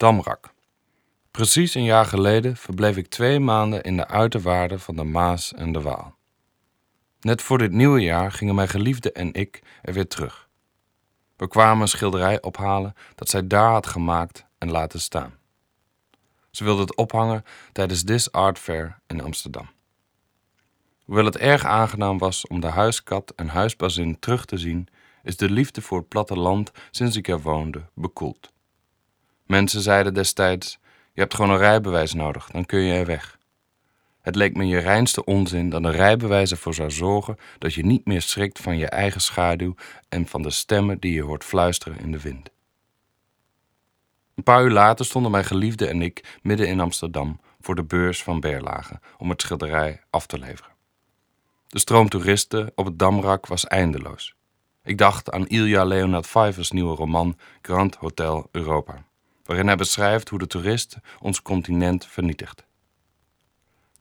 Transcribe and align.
Damrak. 0.00 0.52
Precies 1.30 1.74
een 1.74 1.84
jaar 1.84 2.04
geleden 2.04 2.56
verbleef 2.56 2.96
ik 2.96 3.06
twee 3.06 3.40
maanden 3.40 3.82
in 3.82 3.96
de 3.96 4.08
uiterwaarden 4.08 4.80
van 4.80 4.96
de 4.96 5.04
Maas 5.04 5.52
en 5.52 5.72
de 5.72 5.80
Waal. 5.80 6.14
Net 7.20 7.42
voor 7.42 7.58
dit 7.58 7.72
nieuwe 7.72 8.00
jaar 8.00 8.32
gingen 8.32 8.54
mijn 8.54 8.68
geliefde 8.68 9.12
en 9.12 9.32
ik 9.32 9.62
er 9.82 9.92
weer 9.92 10.08
terug. 10.08 10.48
We 11.36 11.48
kwamen 11.48 11.82
een 11.82 11.88
schilderij 11.88 12.42
ophalen 12.42 12.94
dat 13.14 13.28
zij 13.28 13.46
daar 13.46 13.70
had 13.70 13.86
gemaakt 13.86 14.46
en 14.58 14.70
laten 14.70 15.00
staan. 15.00 15.34
Ze 16.50 16.64
wilde 16.64 16.80
het 16.80 16.96
ophangen 16.96 17.44
tijdens 17.72 18.04
This 18.04 18.32
Art 18.32 18.58
Fair 18.58 19.00
in 19.06 19.22
Amsterdam. 19.22 19.70
Hoewel 21.04 21.24
het 21.24 21.36
erg 21.36 21.64
aangenaam 21.64 22.18
was 22.18 22.46
om 22.46 22.60
de 22.60 22.70
huiskat 22.70 23.32
en 23.36 23.48
huisbazin 23.48 24.18
terug 24.18 24.44
te 24.44 24.58
zien, 24.58 24.88
is 25.22 25.36
de 25.36 25.50
liefde 25.50 25.82
voor 25.82 25.98
het 25.98 26.08
platteland 26.08 26.70
sinds 26.90 27.16
ik 27.16 27.28
er 27.28 27.40
woonde 27.40 27.84
bekoeld. 27.94 28.50
Mensen 29.50 29.80
zeiden 29.80 30.14
destijds: 30.14 30.78
Je 31.12 31.20
hebt 31.20 31.34
gewoon 31.34 31.50
een 31.50 31.58
rijbewijs 31.58 32.14
nodig, 32.14 32.48
dan 32.50 32.66
kun 32.66 32.80
je 32.80 32.94
er 32.94 33.06
weg. 33.06 33.38
Het 34.20 34.34
leek 34.34 34.56
me 34.56 34.66
je 34.66 34.78
reinste 34.78 35.24
onzin 35.24 35.70
dat 35.70 35.84
een 35.84 35.92
rijbewijs 35.92 36.50
ervoor 36.50 36.74
zou 36.74 36.90
zorgen 36.90 37.36
dat 37.58 37.74
je 37.74 37.84
niet 37.84 38.06
meer 38.06 38.22
schrikt 38.22 38.58
van 38.58 38.78
je 38.78 38.86
eigen 38.86 39.20
schaduw 39.20 39.74
en 40.08 40.26
van 40.26 40.42
de 40.42 40.50
stemmen 40.50 40.98
die 40.98 41.12
je 41.12 41.22
hoort 41.22 41.44
fluisteren 41.44 41.98
in 41.98 42.12
de 42.12 42.20
wind. 42.20 42.50
Een 44.34 44.42
paar 44.42 44.64
uur 44.64 44.70
later 44.70 45.04
stonden 45.04 45.30
mijn 45.30 45.44
geliefde 45.44 45.86
en 45.86 46.02
ik 46.02 46.38
midden 46.42 46.68
in 46.68 46.80
Amsterdam 46.80 47.40
voor 47.60 47.74
de 47.74 47.84
beurs 47.84 48.22
van 48.22 48.40
Berlage 48.40 49.00
om 49.18 49.30
het 49.30 49.42
schilderij 49.42 50.00
af 50.10 50.26
te 50.26 50.38
leveren. 50.38 50.72
De 51.66 51.78
stroom 51.78 52.08
toeristen 52.08 52.72
op 52.74 52.84
het 52.84 52.98
Damrak 52.98 53.46
was 53.46 53.66
eindeloos. 53.66 54.34
Ik 54.82 54.98
dacht 54.98 55.30
aan 55.30 55.46
Ilja 55.46 55.84
Leonard 55.84 56.26
Pfeiffer's 56.26 56.70
nieuwe 56.70 56.96
roman 56.96 57.38
Grand 57.62 57.96
Hotel 57.96 58.48
Europa, 58.50 59.08
waarin 59.50 59.68
hij 59.68 59.76
beschrijft 59.76 60.28
hoe 60.28 60.38
de 60.38 60.46
toerist 60.46 60.96
ons 61.20 61.42
continent 61.42 62.06
vernietigt. 62.06 62.64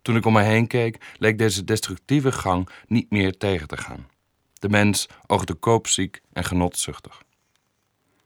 Toen 0.02 0.16
ik 0.16 0.26
om 0.26 0.34
me 0.34 0.42
heen 0.42 0.68
keek, 0.68 1.16
leek 1.18 1.38
deze 1.38 1.64
destructieve 1.64 2.32
gang 2.32 2.70
niet 2.88 3.10
meer 3.10 3.38
tegen 3.38 3.68
te 3.68 3.78
gaan. 3.78 4.08
De 4.54 4.70
mens 4.70 5.08
oogde 5.28 5.54
koopziek 5.54 6.22
en 6.34 6.44
genotzuchtig. 6.44 7.22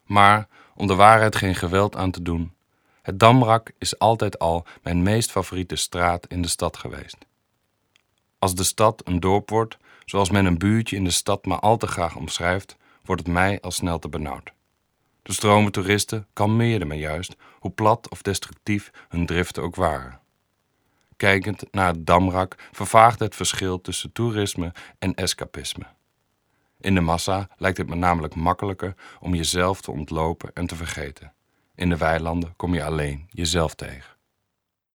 Maar 0.05 0.47
om 0.75 0.87
de 0.87 0.95
waarheid 0.95 1.35
geen 1.35 1.55
geweld 1.55 1.95
aan 1.95 2.11
te 2.11 2.21
doen, 2.21 2.53
het 3.01 3.19
Damrak 3.19 3.71
is 3.77 3.99
altijd 3.99 4.39
al 4.39 4.65
mijn 4.81 5.03
meest 5.03 5.31
favoriete 5.31 5.75
straat 5.75 6.27
in 6.27 6.41
de 6.41 6.47
stad 6.47 6.77
geweest. 6.77 7.17
Als 8.39 8.55
de 8.55 8.63
stad 8.63 9.01
een 9.07 9.19
dorp 9.19 9.49
wordt, 9.49 9.77
zoals 10.05 10.29
men 10.29 10.45
een 10.45 10.57
buurtje 10.57 10.95
in 10.95 11.03
de 11.03 11.11
stad 11.11 11.45
maar 11.45 11.59
al 11.59 11.77
te 11.77 11.87
graag 11.87 12.15
omschrijft, 12.15 12.75
wordt 13.03 13.21
het 13.21 13.33
mij 13.33 13.61
al 13.61 13.71
snel 13.71 13.99
te 13.99 14.09
benauwd. 14.09 14.53
De 15.23 15.33
stromen 15.33 15.71
toeristen 15.71 16.27
kalmeerden 16.33 16.87
me 16.87 16.95
juist, 16.95 17.35
hoe 17.59 17.71
plat 17.71 18.09
of 18.09 18.21
destructief 18.21 18.91
hun 19.09 19.25
driften 19.25 19.63
ook 19.63 19.75
waren. 19.75 20.19
Kijkend 21.17 21.63
naar 21.71 21.87
het 21.87 22.05
Damrak 22.05 22.55
vervaagde 22.71 23.23
het 23.23 23.35
verschil 23.35 23.81
tussen 23.81 24.11
toerisme 24.11 24.71
en 24.99 25.13
escapisme. 25.13 25.85
In 26.79 26.95
de 26.95 27.01
massa 27.01 27.49
lijkt 27.57 27.77
het 27.77 27.89
me 27.89 27.95
namelijk 27.95 28.35
makkelijker 28.35 28.95
om 29.19 29.35
jezelf 29.35 29.81
te 29.81 29.91
ontlopen 29.91 30.51
en 30.53 30.67
te 30.67 30.75
vergeten. 30.75 31.33
In 31.75 31.89
de 31.89 31.97
weilanden 31.97 32.53
kom 32.55 32.73
je 32.73 32.83
alleen 32.83 33.27
jezelf 33.29 33.75
tegen. 33.75 34.11